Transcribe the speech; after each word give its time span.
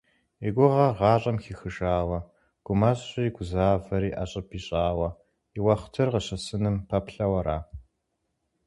И 0.47 0.49
гугъэр 0.55 0.91
гъащӏэм 0.97 1.37
хихыжауэ, 1.43 2.19
гумэщӏри 2.65 3.25
гузавэри 3.35 4.09
ӏэщӏыб 4.13 4.47
ищӏауэ 4.57 5.09
и 5.57 5.59
уэхътыр 5.65 6.07
къыщысыным 6.13 6.75
пэплъэу 6.89 7.33
ара? 7.39 7.57